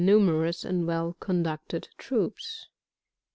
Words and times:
numerous 0.03 0.65
and 0.65 0.87
well 0.87 1.15
conducted 1.19 1.87
troops. 1.95 2.69